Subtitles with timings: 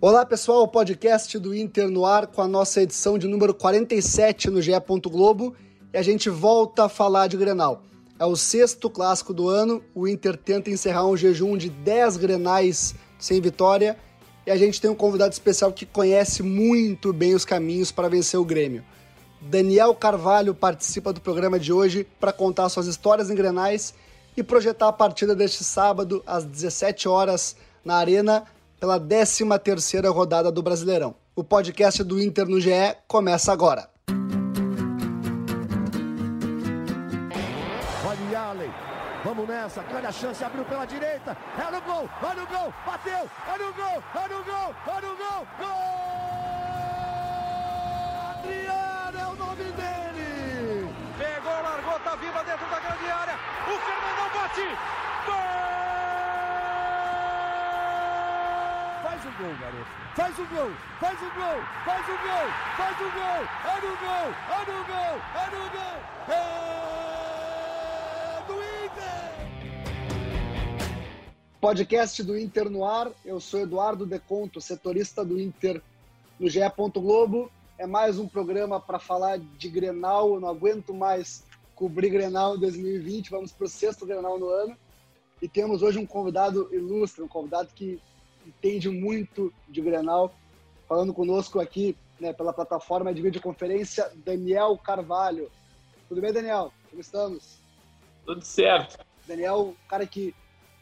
[0.00, 4.48] Olá pessoal, o podcast do Inter no ar com a nossa edição de número 47
[4.48, 4.70] no GE.
[5.10, 5.56] Globo
[5.92, 7.82] e a gente volta a falar de Grenal.
[8.16, 12.94] É o sexto clássico do ano, o Inter tenta encerrar um jejum de 10 Grenais
[13.18, 13.98] sem vitória
[14.46, 18.38] e a gente tem um convidado especial que conhece muito bem os caminhos para vencer
[18.38, 18.84] o Grêmio.
[19.40, 23.92] Daniel Carvalho participa do programa de hoje para contar suas histórias em Grenais
[24.36, 28.44] e projetar a partida deste sábado às 17 horas na Arena
[28.78, 31.14] pela 13ª rodada do Brasileirão.
[31.34, 32.70] O podcast do Inter no GE
[33.06, 33.88] começa agora.
[38.06, 38.70] Olha Allen,
[39.24, 43.30] vamos nessa, grande a chance, abriu pela direita, é no gol, olha o gol, bateu,
[43.52, 45.68] olha o gol, olha o gol, olha o gol, gol!
[48.30, 50.88] Adriano é o nome dele!
[51.18, 53.34] Pegou, largou, tá viva dentro da grande área,
[53.66, 54.68] o Fernandão bate,
[55.26, 55.58] gol!
[59.02, 59.90] Faz o gol, garoto.
[60.16, 63.46] Faz o gol, faz o gol, faz o gol, faz o gol.
[63.64, 65.96] É no gol, é no gol, é no gol.
[66.34, 66.38] É
[68.48, 69.30] do Inter.
[71.60, 73.12] Podcast do Inter no ar.
[73.24, 75.80] Eu sou Eduardo Deconto, setorista do Inter
[76.38, 76.58] no GE.
[76.94, 77.48] Globo.
[77.78, 80.34] É mais um programa para falar de Grenal.
[80.34, 81.44] Eu não aguento mais
[81.76, 83.30] cobrir Grenal 2020.
[83.30, 84.76] Vamos para o sexto Grenal no ano.
[85.40, 88.00] E temos hoje um convidado ilustre, um convidado que
[88.48, 90.34] entende muito de Grenal,
[90.88, 95.50] falando conosco aqui né, pela plataforma de videoconferência, Daniel Carvalho.
[96.08, 96.72] Tudo bem, Daniel?
[96.88, 97.58] Como estamos?
[98.24, 99.04] Tudo certo.
[99.26, 100.34] Daniel, cara que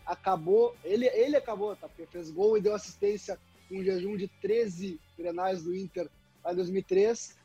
[0.04, 1.88] acabou, ele, ele acabou, tá?
[1.88, 6.08] Porque fez gol e deu assistência com um jejum de 13 grenais do Inter
[6.44, 7.36] lá em 2003.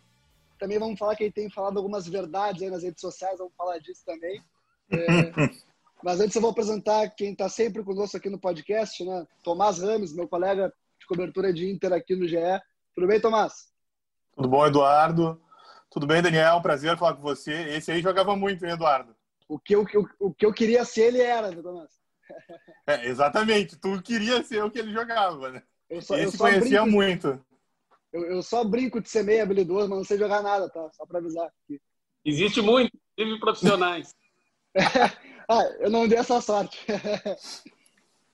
[0.59, 3.79] Também vamos falar que ele tem falado algumas verdades aí nas redes sociais, vamos falar
[3.79, 4.43] disso também.
[4.91, 5.31] É,
[6.03, 9.25] Mas antes eu vou apresentar quem está sempre conosco aqui no podcast, né?
[9.43, 12.37] Tomás Rames, meu colega de cobertura de Inter aqui no GE.
[12.93, 13.71] Tudo bem, Tomás?
[14.35, 15.41] Tudo bom, Eduardo?
[15.89, 16.61] Tudo bem, Daniel?
[16.61, 17.51] Prazer falar com você.
[17.75, 19.15] Esse aí jogava muito, hein, Eduardo?
[19.47, 19.85] O que eu,
[20.19, 21.91] o que eu queria ser, ele era, né, Tomás?
[22.87, 23.77] É, exatamente.
[23.77, 25.63] Tu queria ser o que ele jogava, né?
[25.89, 27.45] Eu só, Esse eu conhecia brinco, muito.
[28.11, 30.89] Eu, eu, só brinco de ser meio habilidoso, mas não sei jogar nada, tá?
[30.93, 31.45] Só para avisar.
[31.45, 31.79] Aqui.
[32.25, 34.15] Existe muito, inclusive profissionais.
[35.53, 36.79] Ah, eu não dei essa sorte.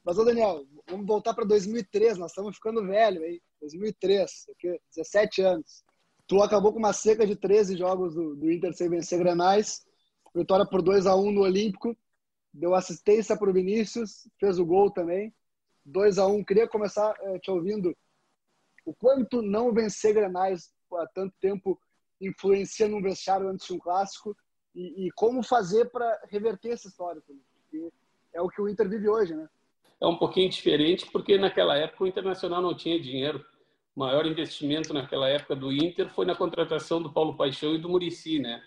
[0.05, 2.15] Mas, ô Daniel, vamos voltar para 2003.
[2.15, 3.41] Nós estamos ficando velho aí.
[3.59, 5.83] 2003, aqui, 17 anos.
[6.27, 9.83] Tu acabou com uma seca de 13 jogos do, do Inter sem vencer granais.
[10.35, 11.97] Vitória por 2 a 1 no Olímpico.
[12.53, 15.33] Deu assistência para o Vinícius, fez o gol também.
[15.85, 17.97] 2 a 1 Queria começar eh, te ouvindo.
[18.85, 21.81] O quanto não vencer granais há tanto tempo
[22.21, 24.37] influencia no vestiário antes de um clássico
[24.77, 27.91] e, e como fazer para reverter essa história porque
[28.31, 29.49] é o que o Inter vive hoje, né?
[29.99, 33.43] É um pouquinho diferente porque naquela época o Internacional não tinha dinheiro.
[33.95, 37.89] O maior investimento naquela época do Inter foi na contratação do Paulo Paixão e do
[37.89, 38.61] Murici, né?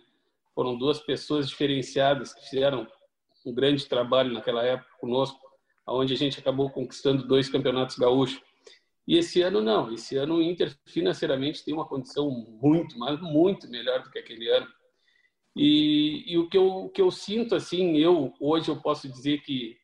[0.53, 2.84] Foram duas pessoas diferenciadas que fizeram
[3.47, 5.38] um grande trabalho naquela época conosco,
[5.87, 8.42] aonde a gente acabou conquistando dois campeonatos gaúchos.
[9.06, 12.28] E esse ano não, esse ano o Inter financeiramente tem uma condição
[12.60, 14.66] muito, mas muito melhor do que aquele ano.
[15.56, 19.76] E, e o, que eu, que eu sinto, assim, eu hoje eu posso dizer que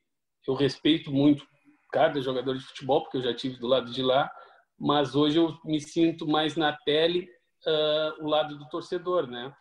[0.46, 1.46] eu respeito muito
[1.90, 4.30] cada jogador de futebol, porque eu já tive do lado de lá,
[4.78, 7.28] mas hoje eu me sinto mais na pele
[7.66, 9.54] uh, o lado do torcedor, né?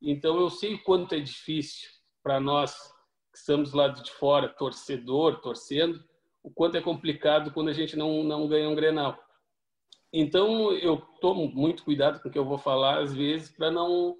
[0.00, 1.88] Então eu sei o quanto é difícil
[2.22, 2.74] para nós
[3.32, 6.02] que estamos do lado de fora, torcedor, torcendo,
[6.42, 9.18] o quanto é complicado quando a gente não, não ganha um Grenal.
[10.12, 14.16] Então eu tomo muito cuidado com o que eu vou falar às vezes para não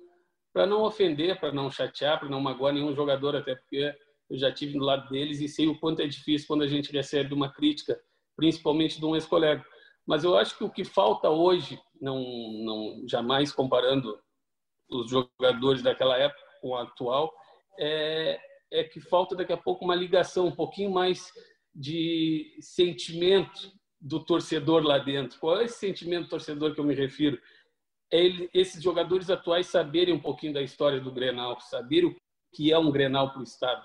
[0.53, 3.95] para não ofender, para não chatear, para não magoar nenhum jogador, até porque
[4.29, 6.93] eu já tive do lado deles e sei o quanto é difícil quando a gente
[6.93, 8.01] recebe uma crítica,
[8.37, 9.65] principalmente de um ex-colega.
[10.07, 12.21] Mas eu acho que o que falta hoje, não,
[12.65, 14.19] não jamais comparando
[14.91, 17.33] os jogadores daquela época com o atual,
[17.79, 18.39] é,
[18.73, 21.33] é que falta daqui a pouco uma ligação, um pouquinho mais
[21.75, 25.39] de sentimento do torcedor lá dentro.
[25.39, 27.41] Qual é esse sentimento torcedor que eu me refiro?
[28.11, 32.17] Ele, esses jogadores atuais saberem um pouquinho da história do Grenal, saber o
[32.53, 33.85] que é um Grenal para o Estado.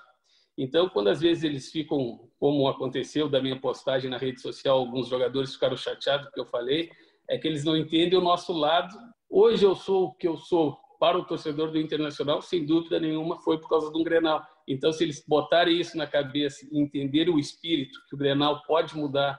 [0.57, 5.07] Então, quando às vezes eles ficam, como aconteceu da minha postagem na rede social, alguns
[5.07, 6.89] jogadores ficaram chateados porque eu falei,
[7.30, 8.95] é que eles não entendem o nosso lado.
[9.30, 13.38] Hoje eu sou o que eu sou para o torcedor do Internacional, sem dúvida nenhuma,
[13.42, 14.42] foi por causa de um Grenal.
[14.68, 18.95] Então, se eles botarem isso na cabeça e entenderem o espírito, que o Grenal pode
[18.98, 19.38] mudar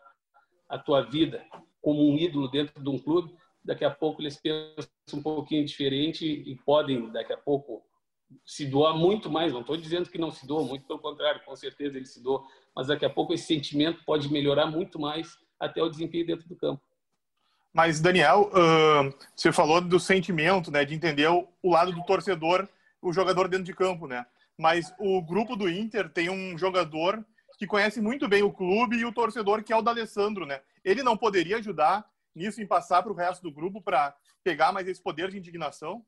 [0.68, 1.42] a tua vida
[1.80, 3.32] como um ídolo dentro de um clube,
[3.66, 7.82] daqui a pouco eles pensam um pouquinho diferente e podem, daqui a pouco,
[8.44, 9.52] se doar muito mais.
[9.52, 12.42] Não estou dizendo que não se doa, muito pelo contrário, com certeza ele se doa,
[12.74, 16.56] mas daqui a pouco esse sentimento pode melhorar muito mais até o desempenho dentro do
[16.56, 16.82] campo.
[17.72, 18.50] Mas, Daniel,
[19.34, 22.66] você falou do sentimento, né, de entender o, lado do torcedor,
[23.02, 24.24] o jogador dentro de campo, né?
[24.56, 27.22] Mas o grupo do Inter tem um jogador
[27.58, 30.60] que conhece muito bem o clube e o torcedor, que é o D'Alessandro, né?
[30.82, 34.86] Ele não poderia ajudar nisso em passar para o resto do grupo para pegar mais
[34.86, 36.04] esse poder de indignação?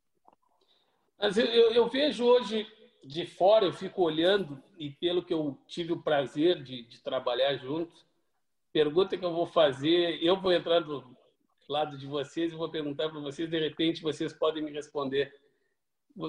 [1.18, 2.66] Mas eu, eu, eu, vejo hoje
[3.02, 7.56] de fora, eu fico olhando e pelo que eu tive o prazer de, de trabalhar
[7.56, 8.06] junto,
[8.72, 11.04] pergunta que eu vou fazer, eu vou entrar do
[11.68, 15.34] lado de vocês e vou perguntar para vocês, de repente vocês podem me responder.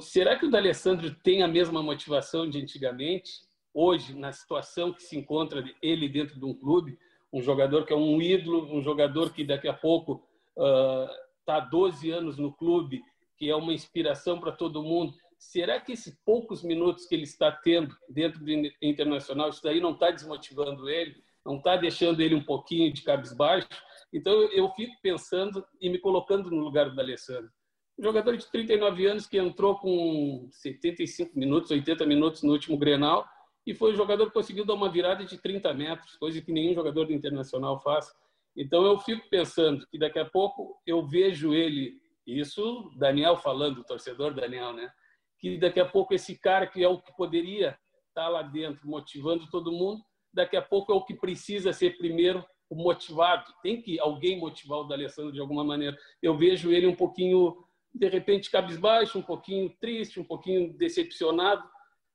[0.02, 3.42] Será que o D'Alessandro tem a mesma motivação de antigamente?
[3.74, 6.98] Hoje, na situação que se encontra ele dentro de um clube,
[7.32, 10.24] um jogador que é um ídolo, um jogador que daqui a pouco
[10.56, 13.02] está uh, 12 anos no clube,
[13.38, 15.14] que é uma inspiração para todo mundo.
[15.38, 19.92] Será que esses poucos minutos que ele está tendo dentro do Internacional, isso daí não
[19.92, 21.16] está desmotivando ele?
[21.46, 23.68] Não está deixando ele um pouquinho de cabisbaixo?
[24.12, 27.50] Então eu fico pensando e me colocando no lugar do Alessandro.
[27.98, 33.26] Um jogador de 39 anos que entrou com 75 minutos, 80 minutos no último Grenal
[33.70, 36.74] e foi o jogador que conseguiu dar uma virada de 30 metros, coisa que nenhum
[36.74, 38.12] jogador do Internacional faz.
[38.58, 43.84] Então eu fico pensando que daqui a pouco eu vejo ele, isso Daniel falando, o
[43.84, 44.92] torcedor Daniel, né?
[45.38, 47.78] Que daqui a pouco esse cara que é o que poderia
[48.08, 50.02] estar lá dentro motivando todo mundo,
[50.34, 53.54] daqui a pouco é o que precisa ser primeiro o motivado.
[53.62, 55.96] Tem que alguém motivar o D'Alessandro de alguma maneira.
[56.24, 57.56] Eu vejo ele um pouquinho,
[57.94, 61.70] de repente, cabisbaixo, um pouquinho triste, um pouquinho decepcionado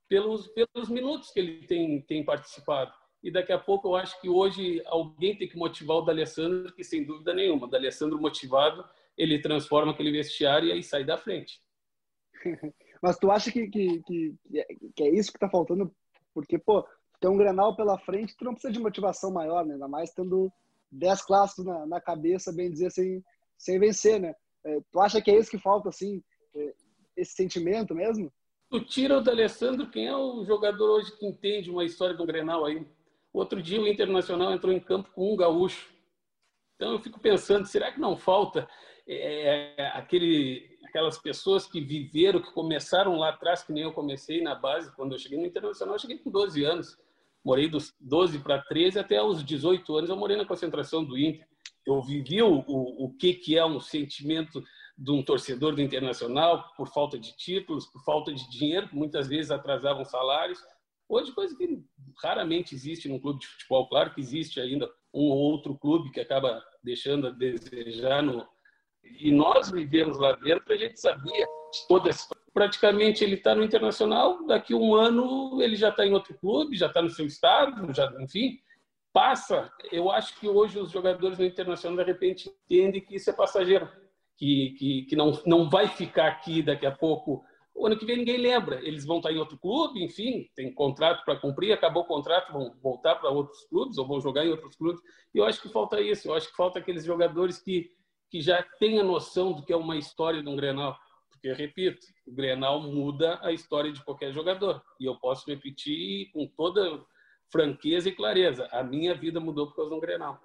[0.08, 2.92] pelos, pelos minutos que ele tem, tem participado.
[3.22, 6.84] E daqui a pouco eu acho que hoje alguém tem que motivar o D'Alessandro, que
[6.84, 8.84] sem dúvida nenhuma, o D'Alessandro motivado,
[9.16, 11.62] ele transforma aquele vestiário e aí sai da frente.
[13.02, 14.34] Mas tu acha que, que, que,
[14.94, 15.94] que é isso que está faltando?
[16.34, 16.86] Porque, pô,
[17.20, 19.74] tem um Grenal pela frente, tu não precisa de motivação maior, né?
[19.74, 20.52] Ainda mais tendo
[20.90, 23.24] 10 clássicos na, na cabeça, bem dizer, sem,
[23.56, 24.34] sem vencer, né?
[24.64, 26.22] É, tu acha que é isso que falta, assim,
[26.54, 26.74] é,
[27.16, 28.32] esse sentimento mesmo?
[28.74, 32.64] Tu tira o D'Alessandro, quem é o jogador hoje que entende uma história do Grenal
[32.64, 32.84] aí?
[33.32, 35.94] Outro dia o Internacional entrou em campo com um gaúcho.
[36.74, 38.68] Então eu fico pensando, será que não falta
[39.06, 44.42] é, é aquele, aquelas pessoas que viveram, que começaram lá atrás, que nem eu comecei
[44.42, 46.98] na base, quando eu cheguei no Internacional, eu cheguei com 12 anos
[47.44, 51.46] morei dos 12 para 13 até os 18 anos eu morei na concentração do Inter.
[51.86, 54.64] Eu vivi o, o, o que, que é um sentimento
[54.96, 59.50] de um torcedor do Internacional por falta de títulos, por falta de dinheiro, muitas vezes
[59.50, 60.58] atrasavam salários.
[61.08, 61.82] Hoje, coisa que
[62.22, 63.88] raramente existe num clube de futebol.
[63.88, 68.22] Claro que existe ainda um ou outro clube que acaba deixando a desejar.
[68.22, 68.46] No...
[69.02, 71.46] E nós vivemos lá dentro, a gente sabia
[71.88, 76.14] toda essa praticamente ele está no Internacional, daqui a um ano ele já está em
[76.14, 78.60] outro clube, já está no seu estado, já, enfim,
[79.12, 79.70] passa.
[79.90, 83.90] Eu acho que hoje os jogadores no Internacional, de repente, entendem que isso é passageiro,
[84.36, 87.44] que, que, que não, não vai ficar aqui daqui a pouco.
[87.74, 91.24] O ano que vem ninguém lembra, eles vão estar em outro clube, enfim, tem contrato
[91.24, 94.76] para cumprir, acabou o contrato, vão voltar para outros clubes ou vão jogar em outros
[94.76, 95.02] clubes.
[95.34, 97.90] E eu acho que falta isso, eu acho que falta aqueles jogadores que,
[98.30, 100.96] que já têm a noção do que é uma história de um Grenal
[101.44, 104.82] porque, repito, o Grenal muda a história de qualquer jogador.
[104.98, 107.04] E eu posso repetir com toda
[107.52, 110.40] franqueza e clareza: a minha vida mudou por causa do Grenal.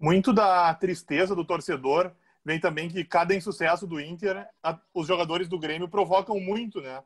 [0.00, 2.10] Muito da tristeza do torcedor
[2.44, 4.46] vem também que cada insucesso do Inter,
[4.92, 7.02] os jogadores do Grêmio provocam muito, né?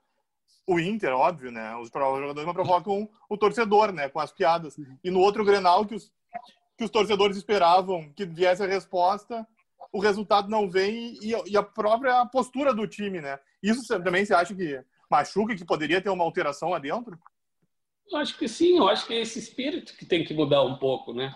[0.67, 1.75] O Inter, óbvio, né?
[1.77, 4.09] Os jogadores provocam o torcedor, né?
[4.09, 4.77] Com as piadas.
[5.03, 6.13] E no outro Grenal que os,
[6.77, 9.47] que os torcedores esperavam que viesse a resposta,
[9.93, 13.39] o resultado não vem e, e, a própria postura do time, né?
[13.63, 17.19] Isso também você acha que machuca, que poderia ter uma alteração lá dentro?
[18.11, 20.77] Eu acho que sim, eu acho que é esse espírito que tem que mudar um
[20.77, 21.35] pouco, né?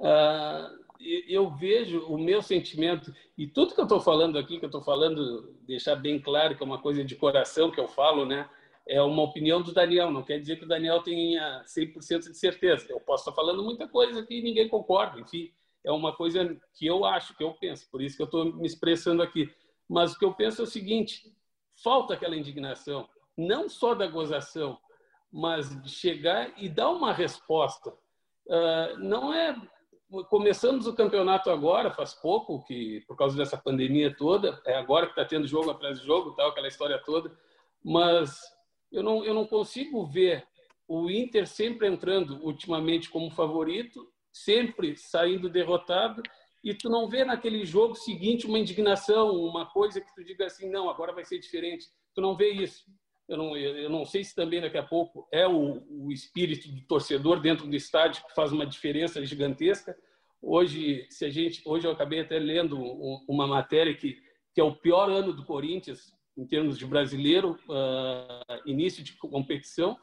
[0.00, 4.68] Uh, eu vejo o meu sentimento, e tudo que eu estou falando aqui, que eu
[4.68, 8.48] estou falando, deixar bem claro que é uma coisa de coração que eu falo, né?
[8.86, 12.86] É uma opinião do Daniel, não quer dizer que o Daniel tenha 100% de certeza.
[12.90, 15.50] Eu posso estar falando muita coisa que ninguém concorda, enfim
[15.84, 18.66] é uma coisa que eu acho, que eu penso, por isso que eu estou me
[18.66, 19.52] expressando aqui.
[19.88, 21.30] Mas o que eu penso é o seguinte:
[21.82, 24.78] falta aquela indignação, não só da gozação,
[25.30, 27.90] mas de chegar e dar uma resposta.
[28.46, 29.54] Uh, não é.
[30.28, 35.12] Começamos o campeonato agora, faz pouco, que por causa dessa pandemia toda, é agora que
[35.12, 37.36] está tendo jogo atrás de jogo, tal, aquela história toda,
[37.82, 38.40] mas
[38.92, 40.46] eu não, eu não consigo ver
[40.86, 46.20] o Inter sempre entrando ultimamente como favorito sempre saindo derrotado
[46.62, 50.68] e tu não vê naquele jogo seguinte uma indignação, uma coisa que tu diga assim,
[50.68, 51.86] não, agora vai ser diferente.
[52.14, 52.84] Tu não vê isso.
[53.28, 56.82] Eu não, eu não sei se também daqui a pouco é o, o espírito do
[56.82, 59.96] torcedor dentro do estádio que faz uma diferença gigantesca,
[60.46, 62.78] Hoje, se a gente, hoje eu acabei até lendo
[63.26, 64.18] uma matéria que,
[64.52, 69.96] que é o pior ano do Corinthians em termos de brasileiro, uh, início de competição,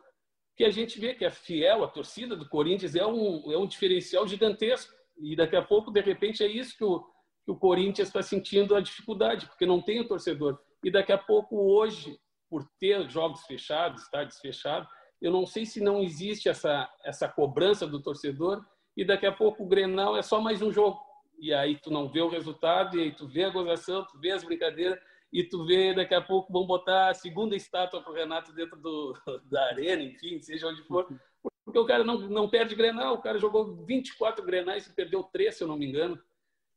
[0.57, 3.67] que a gente vê que é fiel, a torcida do Corinthians é um, é um
[3.67, 4.91] diferencial gigantesco.
[5.15, 7.01] E daqui a pouco, de repente, é isso que o,
[7.45, 10.57] que o Corinthians está sentindo a dificuldade, porque não tem o torcedor.
[10.83, 12.17] E daqui a pouco, hoje,
[12.51, 14.89] por ter jogos fechados, estádios fechados,
[15.21, 18.61] eu não sei se não existe essa, essa cobrança do torcedor
[18.97, 20.99] e daqui a pouco o Grenal é só mais um jogo.
[21.39, 24.31] E aí tu não vê o resultado, e aí tu vê a gozação, tu vê
[24.31, 24.99] as brincadeiras,
[25.31, 28.77] e tu vê daqui a pouco vão botar a segunda estátua para o Renato dentro
[28.77, 29.15] do,
[29.49, 31.07] da arena, enfim, seja onde for.
[31.63, 35.55] Porque o cara não, não perde Grenal, o cara jogou 24 Grenais e perdeu três,
[35.55, 36.21] se eu não me engano.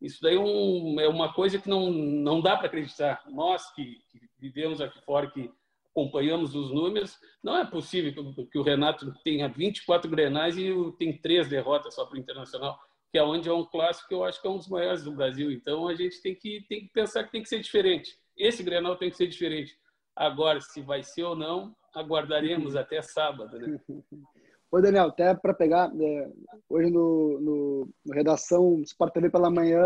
[0.00, 3.22] Isso daí é, um, é uma coisa que não, não dá para acreditar.
[3.26, 5.50] Nós que, que, vivemos aqui fora, que
[5.94, 8.12] acompanhamos os números, não é possível
[8.50, 12.78] que, o Renato tenha 24 Grenais e tem três derrotas só para o Internacional,
[13.12, 15.12] que é onde é um clássico que eu acho que é um dos maiores do
[15.12, 15.52] Brasil.
[15.52, 18.96] Então a gente tem que, tem que pensar que tem que ser diferente esse Grenal
[18.96, 19.76] tem que ser diferente.
[20.14, 23.58] Agora, se vai ser ou não, aguardaremos até sábado.
[23.58, 23.78] Né?
[24.70, 26.32] Ô, Daniel, até para pegar, é,
[26.68, 29.84] hoje no, no, no, Redação Sport TV pela manhã,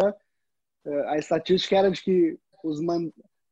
[0.87, 3.11] é, a estatística era de que os man,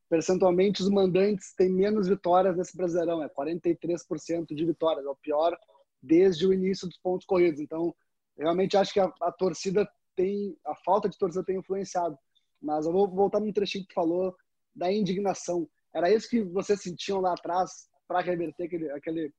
[0.08, 5.56] percentualmente os mandantes têm menos vitórias nesse Brasileirão, é 43% de vitórias, é o pior
[6.02, 7.60] desde o início dos pontos corridos.
[7.60, 7.94] Então,
[8.38, 12.16] realmente acho que a, a torcida tem, a falta de torcida tem influenciado.
[12.60, 14.34] Mas eu vou voltar num trechinho que tu falou
[14.74, 15.68] da indignação.
[15.94, 19.32] Era isso que vocês sentiam lá atrás para reverter aquele, aquele,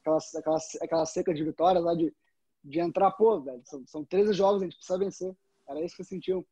[0.00, 2.14] aquela, aquela, aquela seca de vitórias lá de,
[2.62, 5.36] de entrar, pô, velho, são, são 13 jogos, a gente precisa vencer.
[5.68, 6.44] Era isso que vocês sentiam.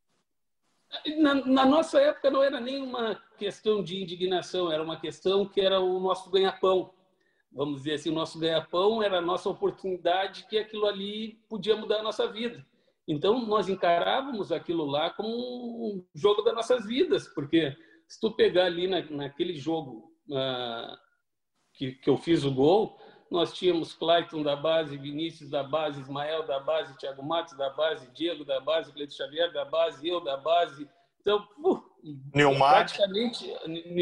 [1.19, 5.61] Na, na, nossa época não era nem uma questão de indignação, era uma questão que
[5.61, 6.93] era o nosso ganha-pão.
[7.53, 12.01] Vamos dizer assim, o nosso ganha-pão era a nossa oportunidade que aquilo ali podia mudar
[12.01, 12.65] a nossa vida.
[13.07, 17.77] Então, nós encarávamos aquilo lá como um jogo das nossas vidas, porque
[18.09, 20.97] se tu pegar ali na, naquele jogo uh,
[21.75, 22.99] que, que eu fiz o gol,
[23.35, 28.11] nós tínhamos Clayton da base, Vinícius da base, Ismael da base, Thiago Matos da base,
[28.13, 30.89] Diego da base, Cleiton Xavier da base, eu da base.
[31.21, 31.83] Então, uh,
[32.35, 32.75] Neumar.
[32.75, 33.45] praticamente,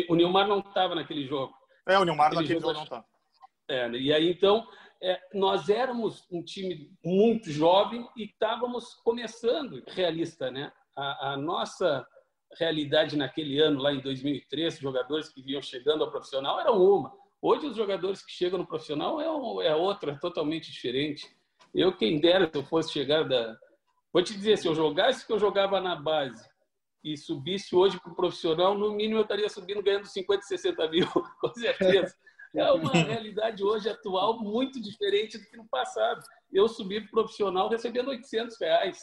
[0.08, 1.54] o Neymar não estava naquele jogo.
[1.88, 3.04] É, o Neymar naquele jogo, jogo não está.
[3.68, 4.66] É, e aí, então,
[5.02, 10.70] é, nós éramos um time muito jovem e estávamos começando, realista, né?
[10.94, 12.06] A, a nossa
[12.58, 17.21] realidade naquele ano, lá em 2003, jogadores que vinham chegando ao profissional era uma.
[17.42, 21.26] Hoje, os jogadores que chegam no profissional é, é outra, totalmente diferente.
[21.74, 23.58] Eu, quem dera, se eu fosse chegar da.
[24.12, 26.48] Vou te dizer, se eu jogasse que eu jogava na base
[27.02, 31.06] e subisse hoje para o profissional, no mínimo eu estaria subindo ganhando 50, 60 mil,
[31.40, 32.14] com certeza.
[32.54, 36.22] É uma realidade hoje atual muito diferente do que no passado.
[36.52, 39.00] Eu subi para o profissional recebendo 800 reais,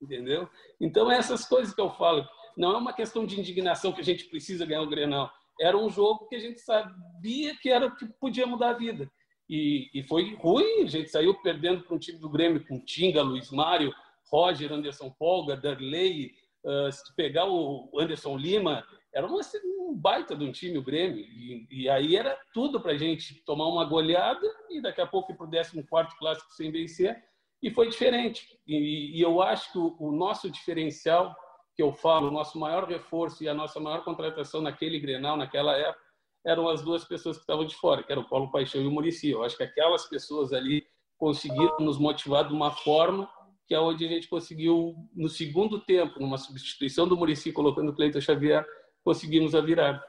[0.00, 0.48] entendeu?
[0.78, 2.24] Então, essas coisas que eu falo
[2.56, 5.32] não é uma questão de indignação que a gente precisa ganhar o Grenal.
[5.60, 9.10] Era um jogo que a gente sabia que era que podia mudar a vida.
[9.48, 13.20] E, e foi ruim, a gente saiu perdendo para um time do Grêmio com Tinga,
[13.20, 13.92] Luiz Mário,
[14.30, 16.32] Roger, Anderson Polga, Darley,
[16.64, 19.40] uh, se pegar o Anderson Lima, era uma,
[19.76, 21.18] um baita de um time o Grêmio.
[21.18, 25.32] E, e aí era tudo para a gente tomar uma goleada e daqui a pouco
[25.32, 27.20] ir para o 14 clássico sem vencer.
[27.62, 28.56] E foi diferente.
[28.66, 31.36] E, e eu acho que o, o nosso diferencial
[31.80, 35.74] que eu falo, o nosso maior reforço e a nossa maior contratação naquele Grenal, naquela
[35.74, 36.04] época,
[36.44, 38.90] eram as duas pessoas que estavam de fora, que era o Paulo Paixão e o
[38.90, 39.30] Murici.
[39.30, 43.26] Eu acho que aquelas pessoas ali conseguiram nos motivar de uma forma
[43.66, 47.94] que é onde a gente conseguiu, no segundo tempo, numa substituição do Murici, colocando o
[47.94, 48.66] Cleiton Xavier,
[49.02, 50.04] conseguimos a virada.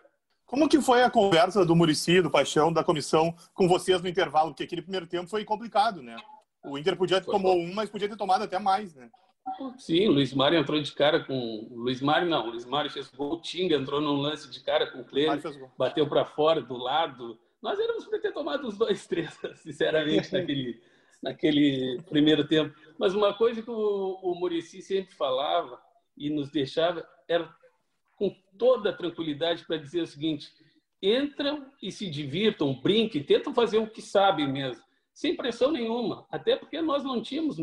[0.46, 4.50] Como que foi a conversa do Murici, do Paixão, da comissão com vocês no intervalo?
[4.50, 6.18] Porque aquele primeiro tempo foi complicado, né?
[6.66, 9.10] O Inter podia ter tomado um, mas podia ter tomado até mais, né?
[9.78, 11.68] Sim, o Luiz Mário entrou de cara com.
[11.72, 15.00] Luiz Mário não, o Luiz Mário fez gol, Tinga entrou num lance de cara com
[15.02, 15.42] o Cleber,
[15.78, 17.40] bateu para fora, do lado.
[17.62, 20.82] Nós éramos para ter tomado os dois, três, sinceramente, naquele,
[21.22, 22.76] naquele primeiro tempo.
[22.98, 25.82] Mas uma coisa que o, o Murici sempre falava
[26.18, 27.54] e nos deixava era
[28.18, 30.52] com toda a tranquilidade para dizer o seguinte:
[31.02, 36.26] entram e se divirtam, brinquem, tentam fazer o que sabem mesmo sem pressão nenhuma.
[36.30, 37.58] Até porque nós não tínhamos.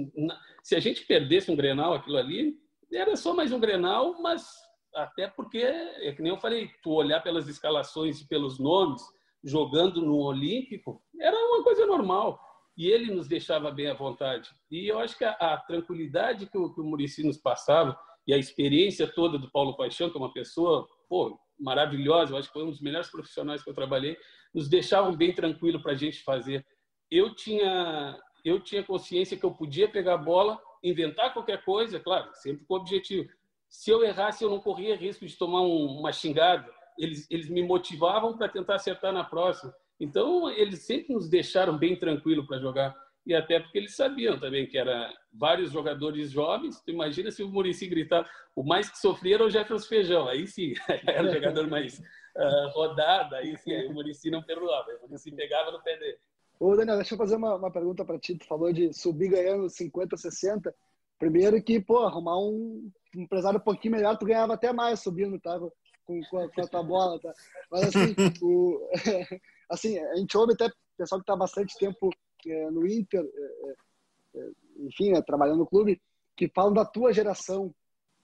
[0.62, 2.56] Se a gente perdesse um grenal, aquilo ali,
[2.92, 4.46] era só mais um grenal, mas
[4.94, 9.02] até porque, é que nem eu falei, tu olhar pelas escalações e pelos nomes,
[9.44, 12.40] jogando no Olímpico, era uma coisa normal.
[12.76, 14.50] E ele nos deixava bem à vontade.
[14.70, 18.32] E eu acho que a, a tranquilidade que o, que o Murici nos passava e
[18.32, 22.52] a experiência toda do Paulo Paixão, que é uma pessoa pô, maravilhosa, eu acho que
[22.52, 24.16] foi um dos melhores profissionais que eu trabalhei,
[24.54, 26.64] nos deixavam bem tranquilo para a gente fazer
[27.10, 32.30] eu tinha eu tinha consciência que eu podia pegar a bola inventar qualquer coisa, claro,
[32.34, 33.28] sempre com objetivo.
[33.68, 36.70] Se eu errasse, eu não corria risco de tomar um, uma xingada.
[36.98, 39.74] Eles, eles me motivavam para tentar acertar na próxima.
[40.00, 42.94] Então, eles sempre nos deixaram bem tranquilo para jogar.
[43.26, 46.80] E até porque eles sabiam também que era vários jogadores jovens.
[46.82, 50.28] Tu imagina se o Murici gritar, o mais que sofria era o Jefferson Feijão.
[50.28, 50.72] Aí sim,
[51.06, 53.34] era o jogador mais uh, rodado.
[53.34, 54.86] Aí sim, o Murici não perdoava.
[55.02, 56.16] O Murici pegava no pé dele.
[56.58, 58.36] Ô, Daniel, deixa eu fazer uma, uma pergunta para ti.
[58.36, 60.74] Tu falou de subir ganhando 50, 60.
[61.18, 65.58] Primeiro que, pô, arrumar um, empresário um pouquinho melhor, tu ganhava até mais subindo, tá?
[66.04, 67.32] Com, com, a, com a tua bola, tá?
[67.70, 68.80] Mas assim, o,
[69.68, 72.10] assim, a gente ouve até pessoal que está bastante tempo
[72.46, 76.00] é, no Inter, é, é, é, enfim, né, trabalhando no clube,
[76.36, 77.74] que falam da tua geração,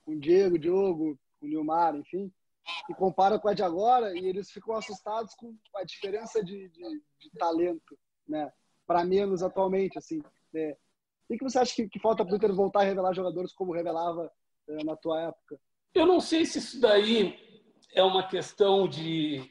[0.04, 2.32] com o Diego, Diogo, com o Nilmar, enfim,
[2.88, 7.02] e compara com a de agora e eles ficam assustados com a diferença de, de,
[7.20, 8.52] de talento, né?
[8.86, 10.22] Para menos atualmente, assim.
[10.52, 10.76] Né?
[11.28, 13.72] O que você acha que, que falta para o Inter voltar a revelar jogadores como
[13.72, 14.30] revelava
[14.68, 15.58] é, na tua época?
[15.94, 17.38] Eu não sei se isso daí
[17.92, 19.50] é uma questão de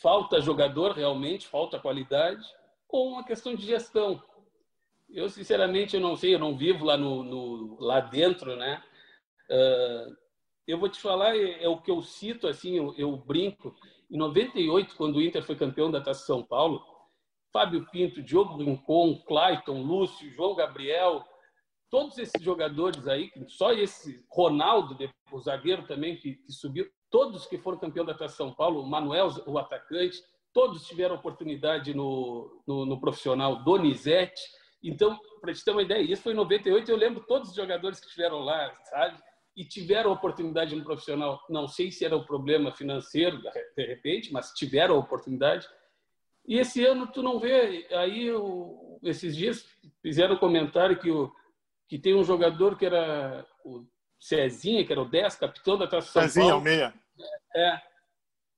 [0.00, 2.44] falta jogador realmente, falta qualidade,
[2.88, 4.22] ou uma questão de gestão.
[5.08, 8.82] Eu, sinceramente, eu não sei, eu não vivo lá, no, no lá dentro, né?
[9.48, 10.16] Uh,
[10.66, 13.74] eu vou te falar, é, é, o que eu cito, assim, eu, eu, brinco.
[14.10, 16.82] Em 98, quando o Inter foi campeão da Taça São Paulo,
[17.52, 21.24] Fábio Pinto, Diogo Rincon, Clayton, Lúcio, João Gabriel,
[21.90, 24.96] todos esses jogadores aí, só esse Ronaldo,
[25.30, 29.28] o zagueiro também que, que subiu, todos que foram campeão da São Paulo, o Manuel,
[29.46, 30.18] o atacante,
[30.54, 34.40] todos tiveram oportunidade no, no, no profissional Donizete.
[34.82, 38.00] Então, para te ter uma ideia, isso foi em 98, eu lembro todos os jogadores
[38.00, 39.18] que estiveram lá, sabe?
[39.54, 41.38] E tiveram oportunidade no profissional.
[41.50, 43.38] Não sei se era o problema financeiro,
[43.76, 45.68] de repente, mas tiveram a oportunidade.
[46.46, 47.86] E esse ano tu não vê.
[47.92, 49.66] Aí, eu, esses dias,
[50.00, 51.32] fizeram um comentário que, o,
[51.88, 53.84] que tem um jogador que era o
[54.18, 56.64] Cezinha, que era o 10, capitão da Taça São Cezinha, Paulo.
[56.64, 56.94] Cezinha, o meia.
[57.54, 57.92] É.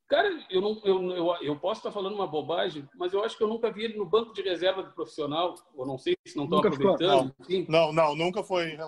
[0.07, 3.43] Cara, eu, não, eu, eu, eu, posso estar falando uma bobagem, mas eu acho que
[3.43, 6.45] eu nunca vi ele no banco de reserva do profissional, ou não sei se não
[6.45, 7.35] estão aproveitando.
[7.69, 8.79] Não, não, não, nunca foi.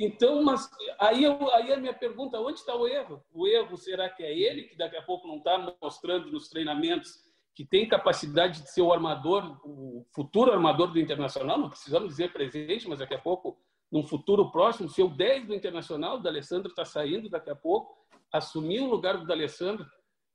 [0.00, 3.22] Então, mas aí, eu, aí a minha pergunta, onde está o erro?
[3.32, 7.25] O erro será que é ele, que daqui a pouco não está mostrando nos treinamentos
[7.56, 12.30] que tem capacidade de ser o armador, o futuro armador do Internacional, não precisamos dizer
[12.30, 13.58] presente, mas daqui a pouco,
[13.90, 17.96] num futuro próximo, ser o 10 do Internacional, o D'Alessandro está saindo daqui a pouco,
[18.30, 19.86] assumir o lugar do D'Alessandro,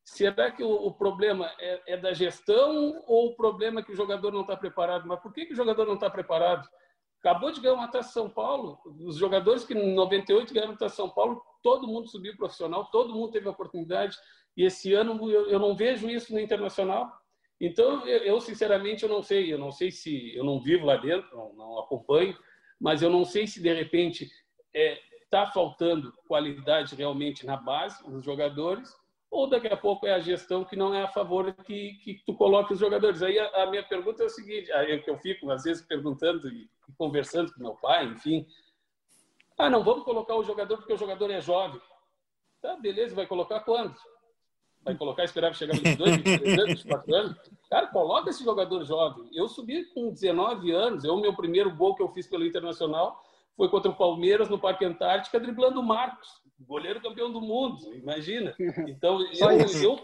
[0.03, 3.95] será que o, o problema é, é, da gestão ou o problema é que o
[3.95, 5.07] jogador não está preparado?
[5.07, 6.67] Mas por que, que o jogador não está preparado?
[7.19, 10.95] Acabou de ganhar uma Taça São Paulo, os jogadores que em 98 ganharam a Taça
[10.95, 14.17] São Paulo, todo mundo subiu profissional, todo mundo teve oportunidade,
[14.55, 17.11] e esse ano eu, eu não vejo isso no Internacional.
[17.59, 20.97] Então, eu, eu, sinceramente, eu não sei, eu não sei se, eu não vivo lá
[20.97, 22.35] dentro, não, não acompanho,
[22.79, 24.33] mas eu não sei se de repente está
[24.73, 28.91] é, tá faltando qualidade realmente na base dos jogadores,
[29.29, 32.33] ou daqui a pouco é a gestão que não é a favor que, que tu
[32.33, 33.21] coloque os jogadores.
[33.21, 36.49] Aí a, a minha pergunta é o seguinte, é que eu fico às vezes perguntando
[36.49, 38.45] e conversando com meu pai, enfim,
[39.61, 41.79] ah, não, vamos colocar o jogador porque o jogador é jovem.
[42.61, 43.95] Tá, beleza, vai colocar quando?
[44.83, 47.37] Vai colocar, esperava chegar 22, 23 anos, 24 anos?
[47.69, 49.29] Cara, coloca esse jogador jovem.
[49.33, 53.21] Eu subi com 19 anos, eu, meu primeiro gol que eu fiz pelo Internacional
[53.55, 58.55] foi contra o Palmeiras no Parque Antártica, driblando o Marcos goleiro campeão do mundo, imagina.
[58.87, 59.49] Então, eu,
[59.81, 59.99] eu,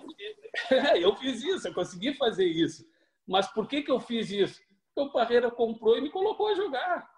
[1.02, 2.86] eu, fiz isso, eu consegui fazer isso.
[3.28, 4.62] Mas por que, que eu fiz isso?
[4.94, 7.10] Porque o Parreira comprou e me colocou a jogar.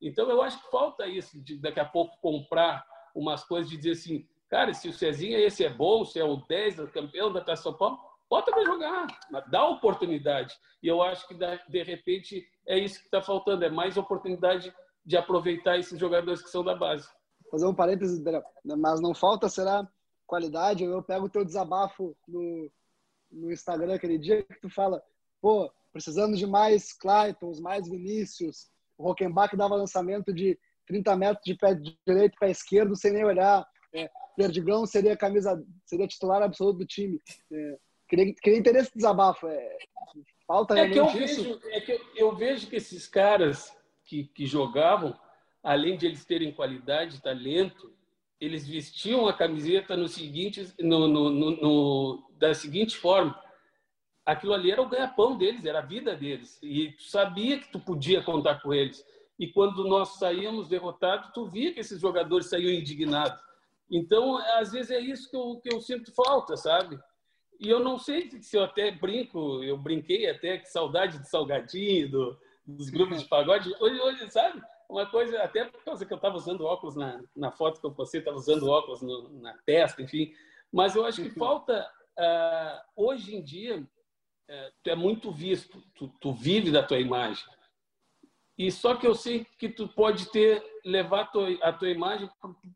[0.00, 3.92] Então, eu acho que falta isso, de daqui a pouco comprar umas coisas, de dizer
[3.92, 7.40] assim, cara, se o Cezinha esse é bom, se é o 10, o campeão da
[7.40, 9.06] Taça São Paulo, bota para jogar,
[9.50, 10.54] dá oportunidade.
[10.82, 14.72] E eu acho que, de repente, é isso que está faltando, é mais oportunidade
[15.04, 17.08] de aproveitar esses jogadores que são da base
[17.50, 18.22] fazer um parênteses,
[18.64, 19.86] mas não falta, será
[20.26, 20.84] qualidade?
[20.84, 22.70] Eu pego o teu desabafo no,
[23.30, 25.02] no Instagram aquele dia que tu fala,
[25.40, 28.68] pô, precisamos de mais Claytons, mais Vinícius.
[28.98, 33.66] O Rockenbach dava lançamento de 30 metros de pé direito para esquerdo sem nem olhar.
[33.94, 37.20] É, Perdigão seria camisa, seria titular absoluto do time.
[37.52, 39.48] É, queria, queria entender esse desabafo.
[39.48, 39.78] É,
[40.46, 41.42] falta é que eu isso?
[41.42, 45.18] Vejo, é que eu, eu vejo que esses caras que, que jogavam
[45.66, 47.92] além de eles terem qualidade, talento,
[48.40, 53.36] eles vestiam a camiseta no seguinte, no, no, no, da seguinte forma:
[54.24, 57.80] aquilo ali era o ganha-pão deles, era a vida deles, e tu sabia que tu
[57.80, 59.04] podia contar com eles.
[59.38, 63.38] E quando nós saíamos derrotados, tu via que esses jogadores saíam indignados.
[63.90, 66.98] Então, às vezes é isso que eu, que eu sinto falta, sabe?
[67.60, 72.10] E eu não sei se eu até brinco, eu brinquei até que saudade de salgadinho,
[72.10, 73.74] do, dos grupos de pagode.
[73.80, 74.60] Hoje, hoje, sabe?
[74.88, 77.92] uma coisa, até por causa que eu estava usando óculos na, na foto que eu
[77.92, 80.32] postei, estava usando óculos no, na testa, enfim.
[80.72, 81.34] Mas eu acho que uhum.
[81.34, 86.98] falta, uh, hoje em dia, uh, tu é muito visto, tu, tu vive da tua
[86.98, 87.44] imagem.
[88.58, 92.28] E só que eu sei que tu pode ter levar a tua, a tua imagem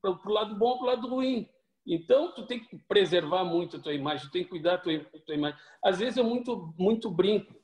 [0.03, 1.49] para o lado bom, para o lado ruim.
[1.87, 4.99] Então, tu tem que preservar muito a tua imagem, tu tem que cuidar da tua,
[5.25, 5.59] tua imagem.
[5.83, 7.55] Às vezes eu muito, muito brinco.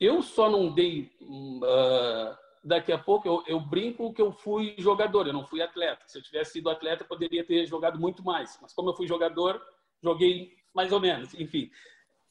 [0.00, 1.12] Eu só não dei.
[1.20, 6.02] Uh, daqui a pouco, eu, eu, brinco que eu fui jogador, eu não fui atleta.
[6.06, 8.58] Se eu tivesse sido atleta, poderia ter jogado muito mais.
[8.60, 9.60] Mas como eu fui jogador,
[10.02, 11.34] joguei mais ou menos.
[11.34, 11.70] Enfim,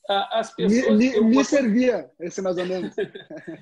[0.10, 0.98] as pessoas.
[0.98, 2.96] Me, me, me servia esse mais ou menos.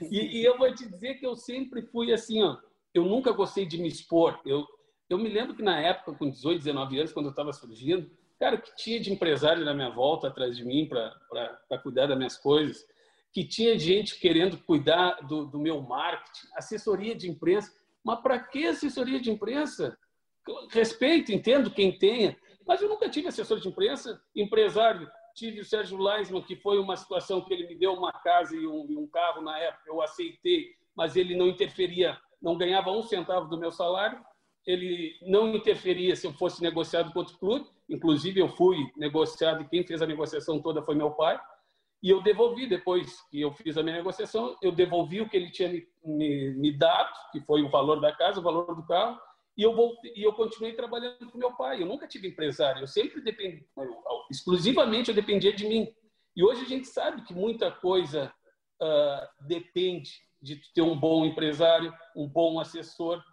[0.10, 2.58] e, e eu vou te dizer que eu sempre fui assim, ó.
[2.94, 4.40] Eu nunca gostei de me expor.
[4.46, 4.66] Eu,
[5.10, 8.58] eu me lembro que na época, com 18, 19 anos, quando eu estava surgindo, cara,
[8.58, 12.86] que tinha de empresário na minha volta atrás de mim para cuidar das minhas coisas,
[13.32, 17.72] que tinha gente querendo cuidar do, do meu marketing, assessoria de imprensa.
[18.04, 19.98] Mas para que assessoria de imprensa?
[20.72, 25.08] Respeito, entendo quem tenha, mas eu nunca tive assessor de imprensa, empresário.
[25.36, 28.68] Tive o Sérgio Leisman, que foi uma situação que ele me deu uma casa e
[28.68, 33.04] um, e um carro na época, eu aceitei, mas ele não interferia, não ganhava um
[33.04, 34.22] centavo do meu salário
[34.66, 37.68] ele não interferia se eu fosse negociado com outro clube.
[37.90, 41.40] Inclusive, eu fui negociado e quem fez a negociação toda foi meu pai.
[42.04, 45.52] E eu devolvi, depois que eu fiz a minha negociação, eu devolvi o que ele
[45.52, 49.20] tinha me, me, me dado, que foi o valor da casa, o valor do carro,
[49.62, 51.84] e eu, voltei, e eu continuei trabalhando com meu pai.
[51.84, 53.64] Eu nunca tive empresário, eu sempre dependi,
[54.32, 55.88] exclusivamente eu dependia de mim.
[56.36, 58.34] E hoje a gente sabe que muita coisa
[58.82, 60.10] uh, depende
[60.42, 63.24] de ter um bom empresário, um bom assessor,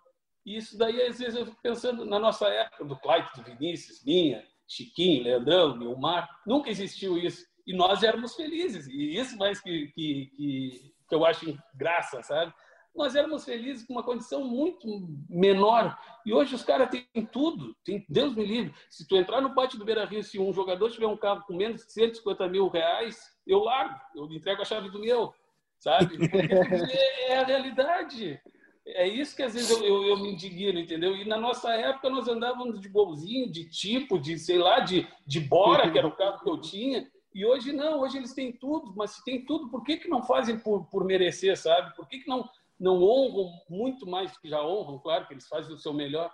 [0.45, 4.05] e isso daí, às vezes, eu fico pensando na nossa época, do Clayton, do Vinícius,
[4.05, 7.47] minha, Chiquinho, Leandrão, Milmar, nunca existiu isso.
[7.67, 8.87] E nós éramos felizes.
[8.87, 12.53] E isso mais que, que, que, que eu acho graça, sabe?
[12.95, 14.87] Nós éramos felizes com uma condição muito
[15.29, 15.97] menor.
[16.27, 17.75] E hoje os caras têm tudo.
[17.85, 18.75] Tem, Deus me livre.
[18.91, 21.55] Se tu entrar no pátio do Beira Rio, se um jogador tiver um carro com
[21.55, 23.95] menos de 150 mil reais, eu largo.
[24.15, 25.33] Eu entrego a chave do meu.
[25.79, 26.19] Sabe?
[26.19, 26.99] Porque
[27.29, 28.41] é a realidade.
[28.85, 31.15] É isso que às vezes eu, eu, eu, me indigno, entendeu?
[31.15, 35.41] E na nossa época nós andávamos de golzinho, de tipo, de sei lá, de, de
[35.41, 37.07] bora, que era o carro que eu tinha.
[37.35, 40.23] E hoje não, hoje eles têm tudo, mas se tem tudo, por que, que não
[40.23, 41.95] fazem por, por merecer, sabe?
[41.95, 42.49] Por que, que não,
[42.79, 44.99] não honram muito mais do que já honram?
[44.99, 46.31] Claro que eles fazem o seu melhor,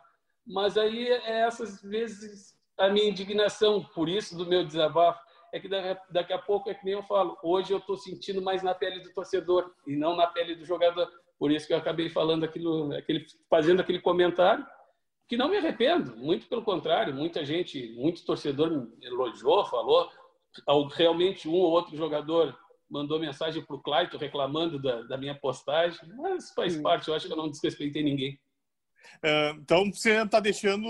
[0.46, 5.20] mas aí é essas vezes a minha indignação, por isso do meu desabafo,
[5.52, 5.68] é que
[6.10, 9.00] daqui a pouco é que nem eu falo, hoje eu estou sentindo mais na pele
[9.00, 12.92] do torcedor e não na pele do jogador por isso que eu acabei falando aquilo,
[12.94, 14.66] aquele, fazendo aquele comentário,
[15.28, 20.08] que não me arrependo, muito pelo contrário, muita gente, muito torcedor me elogiou, falou,
[20.94, 22.56] realmente um ou outro jogador
[22.94, 27.26] mandou mensagem para o Clayton reclamando da, da, minha postagem, mas faz parte, eu acho
[27.26, 28.38] que eu não desrespeitei ninguém.
[29.20, 30.86] É, então você está deixando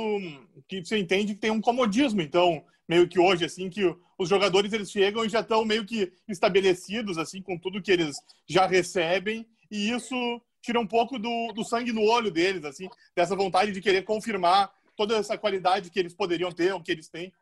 [0.69, 3.83] que você entende que tem um comodismo, então meio que hoje assim que
[4.19, 8.15] os jogadores eles chegam e já estão meio que estabelecidos assim com tudo que eles
[8.47, 10.15] já recebem e isso
[10.61, 14.71] tira um pouco do, do sangue no olho deles, assim, dessa vontade de querer confirmar
[14.95, 17.33] toda essa qualidade que eles poderiam ter, ou que eles têm.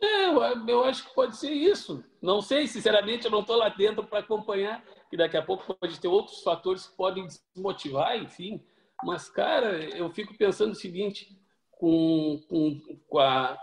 [0.00, 2.04] É, eu acho que pode ser isso.
[2.22, 5.98] Não sei, sinceramente, eu não estou lá dentro para acompanhar, que daqui a pouco pode
[6.00, 8.64] ter outros fatores que podem desmotivar, enfim.
[9.02, 11.28] Mas, cara, eu fico pensando o seguinte:
[11.72, 13.58] com, com, com a,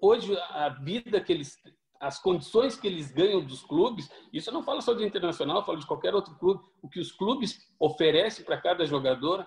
[0.00, 1.56] hoje a vida que eles
[2.00, 5.64] as condições que eles ganham dos clubes, isso eu não falo só do Internacional, eu
[5.64, 9.46] falo de qualquer outro clube, o que os clubes oferecem para cada jogador,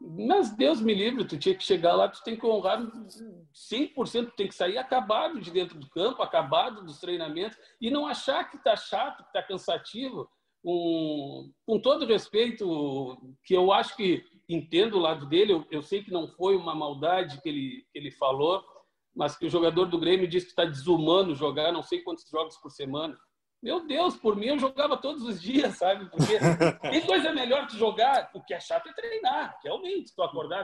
[0.00, 4.36] mas Deus me livre, tu tinha que chegar lá, tu tem que honrar 100%, tu
[4.36, 8.56] tem que sair acabado de dentro do campo, acabado dos treinamentos, e não achar que
[8.56, 10.28] está chato, que está cansativo,
[10.62, 16.02] com, com todo respeito, que eu acho que entendo o lado dele, eu, eu sei
[16.02, 18.64] que não foi uma maldade que ele, que ele falou,
[19.14, 22.56] mas que o jogador do Grêmio diz que está desumano jogar não sei quantos jogos
[22.58, 23.16] por semana.
[23.66, 26.08] Meu Deus, por mim eu jogava todos os dias, sabe?
[26.08, 26.38] Porque
[26.88, 28.30] tem coisa melhor que jogar.
[28.32, 30.14] O que é chato é treinar, realmente.
[30.14, 30.62] Tu acordar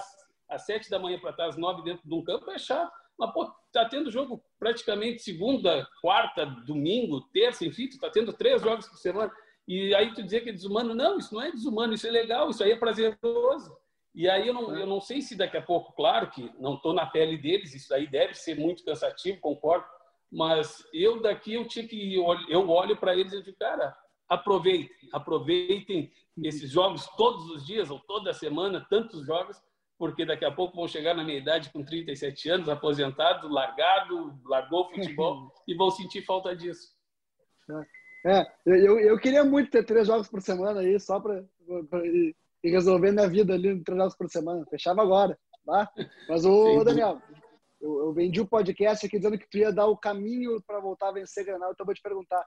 [0.49, 2.93] às sete da manhã para estar às nove dentro de um campo é chato.
[3.19, 8.63] Mas, pô, tá tendo jogo praticamente segunda, quarta, domingo, terça, enfim, tu tá tendo três
[8.63, 9.33] jogos por semana.
[9.67, 12.51] E aí tu dizer que é desumano, não, isso não é desumano, isso é legal,
[12.51, 13.77] isso aí é prazeroso.
[14.15, 16.95] E aí eu não, eu não sei se daqui a pouco, claro que não estou
[16.95, 19.87] na pele deles, isso aí deve ser muito cansativo, concordo,
[20.33, 23.95] mas eu daqui eu tinha que eu olho para eles e digo, cara,
[24.29, 26.11] aproveitem, aproveitem
[26.43, 29.61] esses jogos todos os dias ou toda semana, tantos jogos,
[29.99, 34.87] porque daqui a pouco vão chegar na minha idade com 37 anos, aposentado, largado, largou
[34.87, 36.89] o futebol e vão sentir falta disso.
[38.25, 41.45] É, eu, eu queria muito ter três jogos por semana aí, só para
[42.65, 44.65] e resolvendo a vida ali no treinamento por semana.
[44.71, 45.91] Fechava agora, tá?
[46.29, 47.21] Mas, ô, Daniel,
[47.83, 51.09] eu, eu, vendi o podcast aqui dizendo que tu ia dar o caminho para voltar
[51.09, 52.47] a vencer o Granal, então eu vou te perguntar.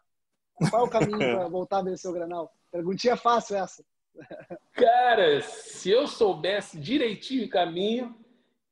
[0.70, 2.52] Qual é o caminho para voltar a vencer o Granal?
[2.72, 3.84] Perguntinha fácil essa.
[4.72, 8.16] Cara, se eu soubesse direitinho o caminho,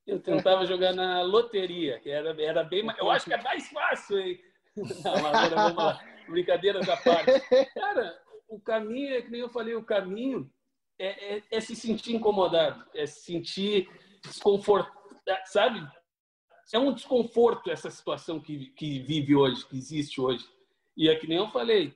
[0.07, 2.97] eu tentava jogar na loteria, que era, era bem mais.
[2.97, 4.39] Eu acho que é mais fácil, hein?
[5.03, 6.01] Não, agora vamos lá.
[6.29, 7.41] Brincadeiras à parte.
[7.73, 10.49] Cara, o caminho, é que nem eu falei, o caminho
[10.97, 13.89] é, é, é se sentir incomodado, é se sentir
[14.23, 14.91] desconforto,
[15.45, 15.85] sabe?
[16.73, 20.43] É um desconforto essa situação que, que vive hoje, que existe hoje.
[20.97, 21.93] E é que nem eu falei,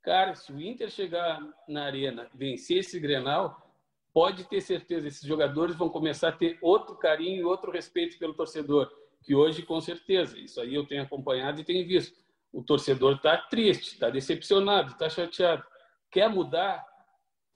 [0.00, 3.68] cara, se o Inter chegar na arena, vencer esse Grenal,
[4.14, 8.88] pode ter certeza, esses jogadores vão começar a ter outro carinho outro respeito pelo torcedor,
[9.24, 12.16] que hoje, com certeza, isso aí eu tenho acompanhado e tenho visto.
[12.52, 15.64] O torcedor está triste, está decepcionado, está chateado.
[16.12, 16.86] Quer mudar,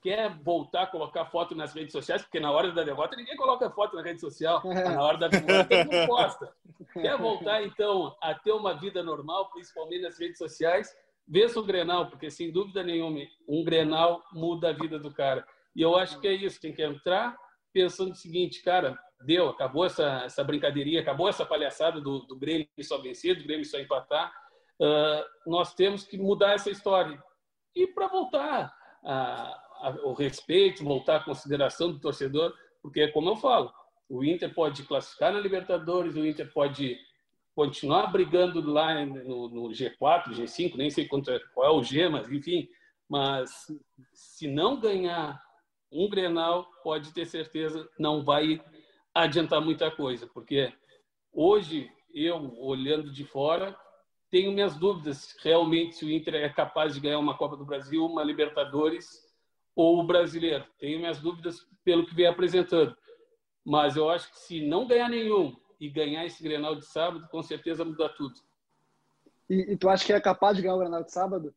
[0.02, 3.70] quer voltar a colocar foto nas redes sociais, porque na hora da derrota ninguém coloca
[3.70, 6.52] foto na rede social, na hora da todo mundo posta.
[6.92, 10.94] Quer voltar, então, a ter uma vida normal, principalmente nas redes sociais,
[11.28, 15.44] Vença o Grenal, porque sem dúvida nenhuma, um Grenal muda a vida do cara.
[15.74, 17.37] E eu acho que é isso, tem que entrar
[17.72, 22.66] pensando o seguinte, cara, deu, acabou essa, essa brincadeirinha, acabou essa palhaçada do, do Grêmio
[22.80, 24.32] só vencer, do Grêmio só empatar.
[24.80, 27.22] Uh, nós temos que mudar essa história.
[27.74, 28.72] E para voltar
[29.04, 29.62] a,
[30.04, 33.72] o respeito, voltar a consideração do torcedor, porque, como eu falo,
[34.08, 36.96] o Inter pode classificar na Libertadores, o Inter pode
[37.54, 42.30] continuar brigando lá no, no G4, G5, nem sei é, qual é o G, mas
[42.30, 42.68] enfim.
[43.08, 43.50] Mas
[44.12, 45.40] se não ganhar
[45.90, 48.60] um Grenal, pode ter certeza, não vai
[49.14, 50.72] adiantar muita coisa, porque
[51.32, 53.76] hoje eu, olhando de fora,
[54.30, 58.04] tenho minhas dúvidas realmente se o Inter é capaz de ganhar uma Copa do Brasil,
[58.04, 59.25] uma Libertadores
[59.76, 60.64] ou o Brasileiro.
[60.78, 62.96] Tenho minhas dúvidas pelo que vem apresentando.
[63.62, 67.42] Mas eu acho que se não ganhar nenhum e ganhar esse Grenal de sábado, com
[67.42, 68.34] certeza muda tudo.
[69.50, 71.54] E, e, tu acha que é capaz de ganhar o Grenal de sábado?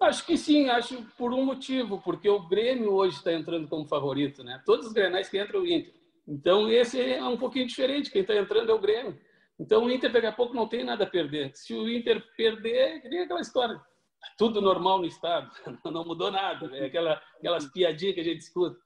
[0.00, 4.42] Acho que sim, acho por um motivo, porque o Grêmio hoje está entrando como favorito,
[4.42, 4.60] né?
[4.66, 5.94] Todos os Grenais que entram o Inter.
[6.26, 9.18] Então esse é um pouquinho diferente, quem está entrando é o Grêmio.
[9.58, 11.54] Então o Inter daqui a pouco não tem nada a perder.
[11.54, 13.80] Se o Inter perder, é aquela história.
[14.38, 15.50] Tudo normal no estado,
[15.84, 16.76] não mudou nada.
[16.76, 18.78] É aquela, aquelas piadinhas que a gente escuta.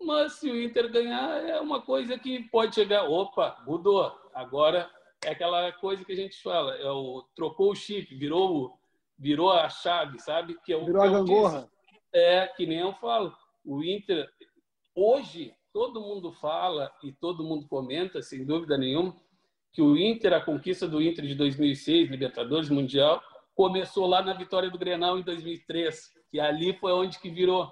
[0.00, 3.08] Mas se o Inter ganhar, é uma coisa que pode chegar.
[3.08, 4.12] Opa, mudou.
[4.32, 4.90] Agora
[5.24, 8.78] é aquela coisa que a gente fala, é o trocou o chip, virou
[9.18, 10.56] virou a chave, sabe?
[10.64, 11.68] Que é o virou a gangorra.
[12.12, 13.34] É que nem eu falo.
[13.64, 14.28] O Inter
[14.94, 19.14] hoje todo mundo fala e todo mundo comenta, sem dúvida nenhuma,
[19.72, 23.22] que o Inter, a conquista do Inter de 2006, Libertadores Mundial,
[23.58, 27.68] começou lá na vitória do Grenal em 2003, que ali foi onde que virou.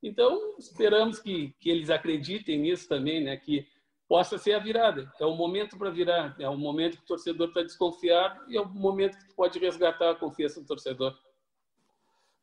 [0.00, 3.36] Então, esperamos que, que eles acreditem nisso também, né?
[3.36, 3.66] que
[4.08, 5.12] possa ser a virada.
[5.18, 8.60] É o momento para virar, é o momento que o torcedor está desconfiado e é
[8.60, 11.12] o momento que pode resgatar a confiança do torcedor.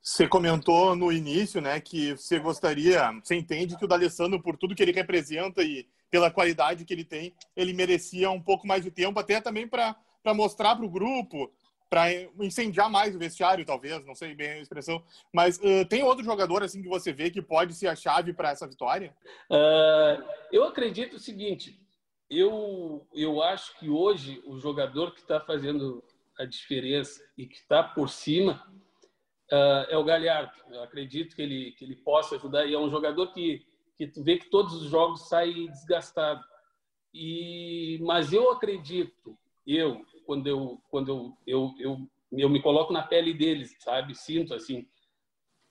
[0.01, 4.75] Você comentou no início, né, que você gostaria, você entende que o D'Alessandro, por tudo
[4.75, 8.91] que ele representa e pela qualidade que ele tem, ele merecia um pouco mais de
[8.91, 9.95] tempo, até também para
[10.36, 11.49] mostrar para o grupo,
[11.91, 15.04] para incendiar mais o vestiário, talvez, não sei bem a expressão.
[15.34, 18.51] Mas uh, tem outro jogador assim que você vê que pode ser a chave para
[18.51, 19.13] essa vitória?
[19.49, 20.23] Uh,
[20.54, 21.77] eu acredito o seguinte:
[22.30, 26.01] eu, eu acho que hoje o jogador que está fazendo
[26.39, 28.65] a diferença e que está por cima
[29.51, 30.54] uh, é o Galhardo.
[30.69, 32.65] Eu acredito que ele, que ele possa ajudar.
[32.67, 33.65] E é um jogador que,
[33.97, 36.41] que tu vê que todos os jogos saem desgastado.
[37.13, 43.04] E, mas eu acredito, eu, quando eu quando eu, eu, eu, eu me coloco na
[43.04, 44.15] pele deles, sabe?
[44.15, 44.88] Sinto assim.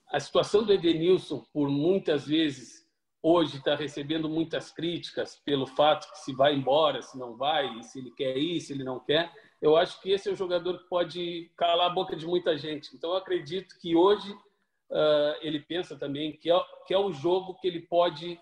[0.07, 2.87] A situação do Edenilson, por muitas vezes,
[3.23, 7.97] hoje está recebendo muitas críticas pelo fato que se vai embora, se não vai, se
[7.97, 9.31] ele quer ir, se ele não quer.
[9.59, 12.95] Eu acho que esse é o jogador que pode calar a boca de muita gente.
[12.95, 17.55] Então, eu acredito que hoje uh, ele pensa também que é, que é o jogo
[17.55, 18.39] que ele pode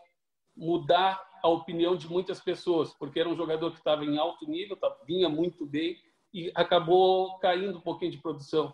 [0.53, 4.75] mudar a opinião de muitas pessoas, porque era um jogador que estava em alto nível,
[4.75, 5.97] tá, vinha muito bem,
[6.33, 8.73] e acabou caindo um pouquinho de produção.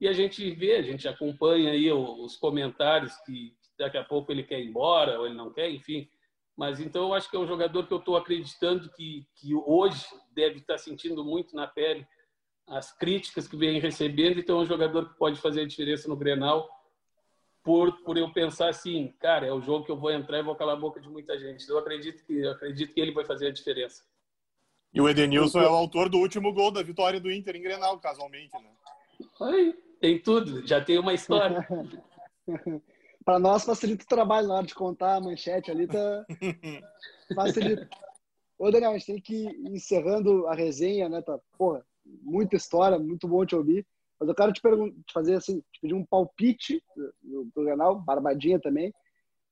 [0.00, 4.42] E a gente vê, a gente acompanha aí os comentários que daqui a pouco ele
[4.42, 6.08] quer ir embora ou ele não quer, enfim.
[6.56, 10.04] Mas então eu acho que é um jogador que eu estou acreditando que, que hoje
[10.32, 12.06] deve estar sentindo muito na pele
[12.66, 14.38] as críticas que vem recebendo.
[14.38, 16.68] Então é um jogador que pode fazer a diferença no Grenal
[17.62, 20.56] por, por eu pensar assim, cara, é o jogo que eu vou entrar e vou
[20.56, 21.68] calar a boca de muita gente.
[21.68, 24.04] Eu acredito que eu acredito que ele vai fazer a diferença.
[24.94, 27.98] E o Edenilson é o autor do último gol da vitória do Inter em Grenal,
[27.98, 28.70] casualmente, né?
[29.40, 31.66] Aí, tem tudo, já tem uma história.
[33.24, 36.26] para nós facilita o trabalho na hora de contar a manchete ali, tá...
[37.34, 37.88] facilita.
[38.58, 41.22] Ô, Daniel, a gente tem que ir encerrando a resenha, né?
[41.22, 43.86] Tá, porra, muita história, muito bom te ouvir.
[44.20, 46.82] Mas eu quero te, te fazer assim, te pedir um palpite
[47.22, 48.94] do, do Grenal, Barbadinha também,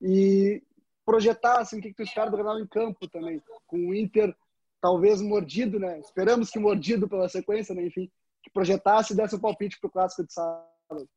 [0.01, 0.61] e
[1.05, 4.33] projetar assim, o que, que tu espera do Grenal em campo também, com o Inter
[4.81, 5.99] talvez mordido, né?
[5.99, 7.85] Esperamos que mordido pela sequência, né?
[7.85, 8.11] Enfim,
[8.43, 11.07] que projetasse e desse um palpite para o clássico de sábado.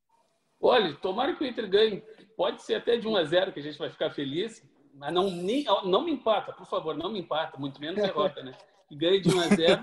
[0.61, 2.03] Olha, tomara que o Inter ganhe.
[2.37, 4.63] Pode ser até de 1 a 0 que a gente vai ficar feliz,
[4.95, 8.53] mas não, nem, não me empata, por favor, não me empata, muito menos derrota, né?
[8.89, 9.83] Que ganhe de 1 a 0,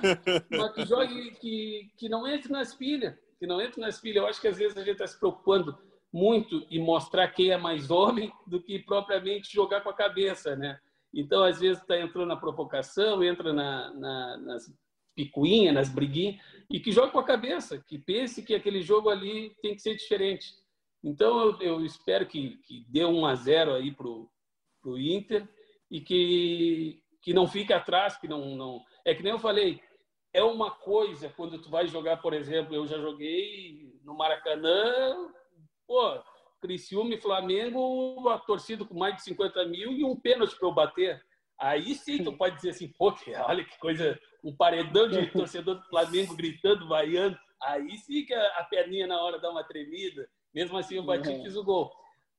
[0.49, 4.17] mas que jogue, que, que não entre nas pilhas, que não entre nas pilhas.
[4.17, 5.77] Eu acho que às vezes a gente está se preocupando
[6.13, 10.79] muito em mostrar quem é mais homem do que propriamente jogar com a cabeça, né?
[11.13, 14.73] Então, às vezes, está entrando na provocação, entra na, na, nas
[15.15, 19.53] picuinhas, nas briguinhas, e que joga com a cabeça, que pense que aquele jogo ali
[19.61, 20.53] tem que ser diferente.
[21.03, 25.47] Então, eu, eu espero que, que dê 1 a 0 aí para o Inter
[25.89, 28.81] e que, que não fique atrás, que não, não...
[29.03, 29.81] É que nem eu falei,
[30.33, 35.29] é uma coisa quando tu vai jogar, por exemplo, eu já joguei no Maracanã,
[35.85, 36.21] pô,
[36.61, 40.73] Criciúma e Flamengo, a torcida com mais de 50 mil e um pênalti para eu
[40.73, 41.21] bater.
[41.59, 43.13] Aí sim tu pode dizer assim, pô,
[43.45, 47.37] olha que coisa, um paredão de torcedor do Flamengo gritando, vaiando.
[47.63, 50.27] Aí sim que a, perninha na hora dá uma tremida.
[50.53, 51.43] Mesmo assim eu bati e uhum.
[51.43, 51.91] fiz o gol.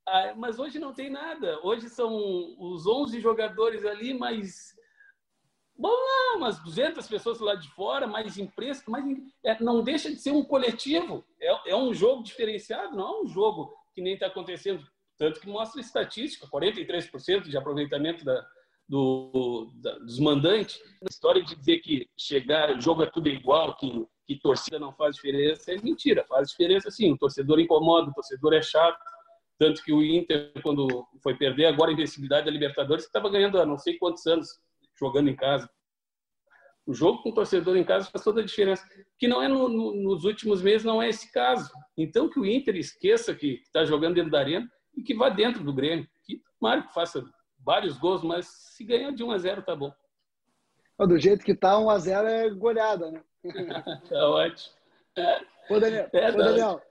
[0.08, 1.60] Ah, mas hoje não tem nada.
[1.62, 2.16] Hoje são
[2.58, 4.72] os 11 jogadores ali, mas
[5.78, 9.04] Vamos lá, umas 200 pessoas lá de fora, mais imprensa, mas
[9.44, 11.24] é, não deixa de ser um coletivo.
[11.40, 14.84] É, é um jogo diferenciado, não é um jogo que nem está acontecendo.
[15.18, 18.44] Tanto que mostra a estatística, 43% de aproveitamento da,
[18.88, 20.80] do, da, dos mandantes.
[21.02, 25.16] A história de dizer que chegar, jogo é tudo igual, que, que torcida não faz
[25.16, 26.24] diferença, é mentira.
[26.28, 27.12] Faz diferença sim.
[27.12, 28.98] O torcedor incomoda, o torcedor é chato.
[29.58, 33.66] Tanto que o Inter, quando foi perder agora a invencibilidade da Libertadores, estava ganhando há
[33.66, 34.48] não sei quantos anos
[34.98, 35.70] jogando em casa.
[36.86, 38.84] O jogo com o torcedor em casa faz toda a diferença.
[39.18, 41.70] Que não é no, no, nos últimos meses, não é esse caso.
[41.96, 45.62] Então que o Inter esqueça que está jogando dentro da arena e que vá dentro
[45.62, 46.08] do Grêmio.
[46.24, 47.24] Que tomara que faça
[47.64, 49.92] vários gols, mas se ganhar de 1 a 0 tá bom.
[50.98, 53.22] Do jeito que tá, 1 a 0 é goleada, né?
[54.08, 54.74] tá ótimo.
[55.70, 56.82] Ô, Daniel, é, ô, Daniel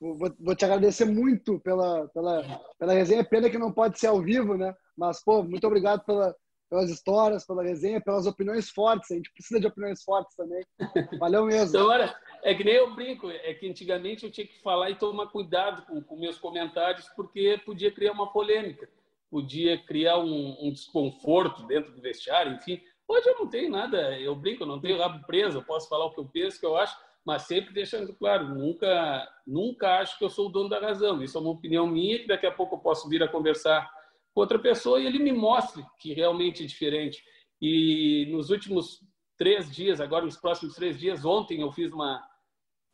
[0.00, 2.42] vou, vou, te agradecer muito pela, pela,
[2.78, 3.24] pela resenha.
[3.24, 4.74] Pena que não pode ser ao vivo, né?
[4.96, 6.34] Mas, pô, muito obrigado pela,
[6.68, 9.10] pelas histórias, pela resenha, pelas opiniões fortes.
[9.10, 10.64] A gente precisa de opiniões fortes também.
[11.18, 11.68] Valeu mesmo.
[11.76, 14.96] então, olha, é que nem eu brinco, é que antigamente eu tinha que falar e
[14.96, 18.88] tomar cuidado com, com meus comentários, porque podia criar uma polêmica,
[19.30, 22.80] podia criar um, um, desconforto dentro do vestiário, enfim.
[23.06, 26.06] Hoje eu não tenho nada, eu brinco, eu não tenho rabo preso, eu posso falar
[26.06, 30.18] o que eu penso, o que eu acho, mas sempre deixando claro, nunca, nunca acho
[30.18, 31.22] que eu sou o dono da razão.
[31.22, 33.90] Isso é uma opinião minha, que daqui a pouco eu posso vir a conversar
[34.38, 37.20] com outra pessoa e ele me mostre que realmente é diferente.
[37.60, 39.00] E nos últimos
[39.36, 42.22] três dias, agora nos próximos três dias, ontem eu fiz uma.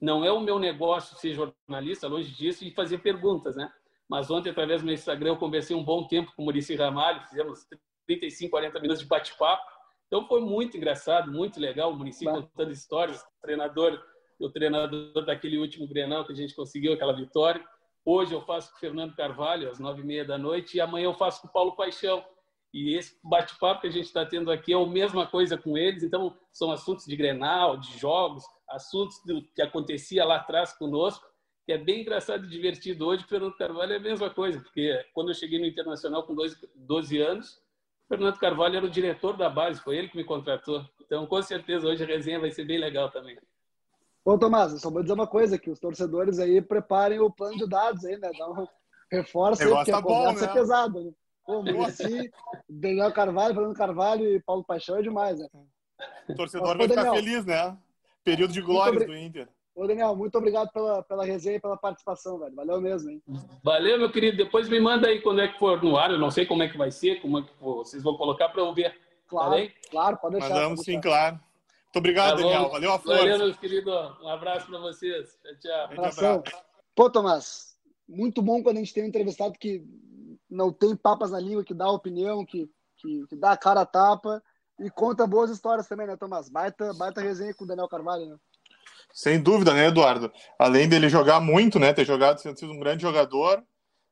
[0.01, 3.71] Não é o meu negócio ser jornalista, longe disso, e fazer perguntas, né?
[4.09, 7.21] Mas ontem, através do meu Instagram, eu conversei um bom tempo com o Murici Ramalho,
[7.29, 7.67] fizemos
[8.07, 9.63] 35, 40 minutos de bate-papo.
[10.07, 11.93] Então foi muito engraçado, muito legal.
[11.93, 14.03] O Murici contando histórias, o treinador,
[14.39, 17.63] o treinador daquele último Grenal que a gente conseguiu, aquela vitória.
[18.07, 21.07] Hoje eu faço com o Fernando Carvalho, às nove e meia da noite, e amanhã
[21.07, 22.23] eu faço com o Paulo Paixão.
[22.73, 26.03] E esse bate-papo que a gente está tendo aqui é a mesma coisa com eles.
[26.03, 31.25] Então, são assuntos de Grenal, de jogos, assuntos do que acontecia lá atrás conosco,
[31.65, 33.07] que é bem engraçado e divertido.
[33.07, 36.35] Hoje, o Fernando Carvalho é a mesma coisa, porque quando eu cheguei no Internacional com
[36.75, 37.57] 12 anos,
[38.05, 40.85] o Fernando Carvalho era o diretor da base, foi ele que me contratou.
[41.01, 43.39] Então, com certeza, hoje a resenha vai ser bem legal também.
[44.25, 47.59] Ô, Tomás, eu só vou dizer uma coisa, que os torcedores aí preparem o plano
[47.59, 48.31] de dados aí, né?
[48.39, 48.67] Dá um
[49.11, 50.53] reforço aí, porque tá a conversa é né?
[50.53, 51.11] é pesada, né?
[51.45, 52.31] Pô, Murici,
[52.67, 55.47] Daniel Carvalho, Fernando Carvalho e Paulo Paixão é demais, né?
[56.27, 57.77] O torcedor vai ficar feliz, né?
[58.25, 59.47] Período de glórias do Inter.
[59.75, 62.55] Ô, Daniel, muito obrigado pela, pela resenha e pela participação, velho.
[62.55, 63.23] Valeu mesmo, hein?
[63.63, 64.39] Valeu, meu querido.
[64.39, 66.13] Depois me manda aí quando é que for no ar.
[66.13, 68.63] Eu não sei como é que vai ser, como é que vocês vão colocar para
[68.63, 68.97] eu ver.
[69.27, 70.49] Claro, tá claro, pode deixar.
[70.49, 71.41] Mandamos sim, claro.
[71.95, 72.69] Muito obrigado, tá Daniel.
[72.71, 73.19] Valeu a força.
[73.19, 73.91] Valeu, meu querido.
[74.21, 75.39] Um abraço para vocês.
[75.61, 76.43] Tchau, tchau.
[76.93, 77.77] Pô, Tomás,
[78.09, 79.85] muito bom quando a gente tem um entrevistado que
[80.51, 83.87] não tem papas na língua, que dá opinião, que, que, que dá a cara a
[83.87, 84.43] tapa
[84.81, 86.49] e conta boas histórias também, né, Tomás?
[86.49, 88.37] Baita, baita resenha com o Daniel Carvalho, né?
[89.13, 90.33] Sem dúvida, né, Eduardo?
[90.59, 93.65] Além dele jogar muito, né, ter jogado, ter sido um grande jogador,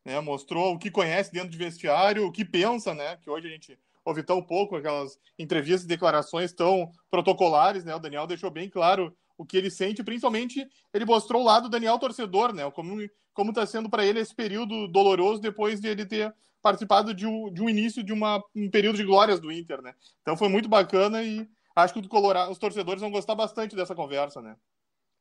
[0.05, 3.51] né, mostrou o que conhece dentro de vestiário, o que pensa, né, que hoje a
[3.51, 7.95] gente ouvi tão pouco aquelas entrevistas e declarações tão protocolares, né?
[7.95, 11.99] O Daniel deixou bem claro o que ele sente, principalmente ele mostrou o lado Daniel
[11.99, 12.71] torcedor, né?
[12.71, 13.01] Como
[13.33, 17.53] como está sendo para ele esse período doloroso depois de ele ter participado de um,
[17.53, 19.95] de um início de uma, um período de glórias do Inter, né?
[20.21, 24.41] Então foi muito bacana e acho que Colorado, os torcedores vão gostar bastante dessa conversa,
[24.41, 24.57] né?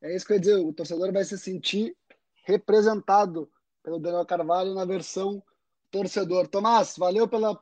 [0.00, 1.96] É isso que eu ia dizer, o torcedor vai se sentir
[2.44, 3.50] representado
[3.82, 5.42] pelo Daniel Carvalho na versão
[5.90, 6.46] torcedor.
[6.48, 7.58] Tomás, valeu pela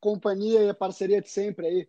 [0.00, 1.88] companhia e a parceria de sempre aí.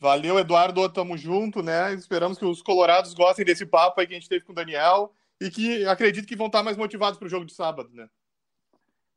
[0.00, 1.92] Valeu, Eduardo, tamo junto, né?
[1.92, 5.12] Esperamos que os colorados gostem desse papo aí que a gente teve com o Daniel
[5.40, 8.08] e que acredito que vão estar mais motivados para o jogo de sábado, né?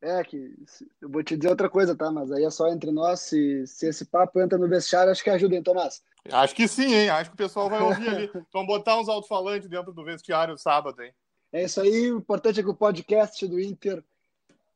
[0.02, 0.56] É, que
[1.00, 2.10] eu vou te dizer outra coisa, tá?
[2.10, 3.20] Mas aí é só entre nós.
[3.20, 6.02] Se, se esse papo entra no vestiário, acho que ajuda, hein, Tomás?
[6.32, 7.10] Acho que sim, hein?
[7.10, 8.32] Acho que o pessoal vai ouvir ali.
[8.52, 11.14] Vão botar uns alto-falantes dentro do vestiário sábado, hein?
[11.54, 12.12] É isso aí.
[12.12, 14.04] O importante é que o podcast do Inter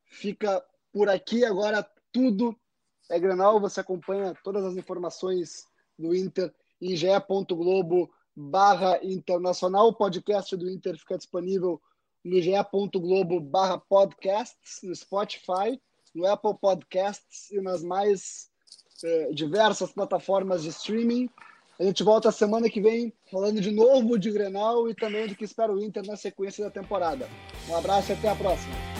[0.06, 0.64] fica
[0.94, 1.44] por aqui.
[1.44, 2.56] Agora tudo
[3.10, 3.60] é Grenal.
[3.60, 5.66] Você acompanha todas as informações
[5.98, 9.88] do Inter em ge.globo barra internacional.
[9.88, 11.82] O podcast do Inter fica disponível
[12.24, 15.80] no ge.globo barra podcasts, no Spotify,
[16.14, 18.50] no Apple Podcasts e nas mais
[19.04, 21.30] eh, diversas plataformas de streaming.
[21.80, 25.44] A gente volta semana que vem falando de novo de Grenal e também do que
[25.44, 27.30] espera o Inter na sequência da temporada.
[27.70, 28.95] Um abraço e até a próxima.